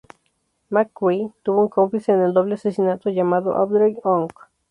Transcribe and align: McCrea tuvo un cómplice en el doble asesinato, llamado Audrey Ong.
McCrea 0.71 1.29
tuvo 1.43 1.61
un 1.61 1.67
cómplice 1.69 2.11
en 2.11 2.21
el 2.23 2.33
doble 2.33 2.55
asesinato, 2.55 3.11
llamado 3.11 3.53
Audrey 3.53 3.97
Ong. 4.03 4.31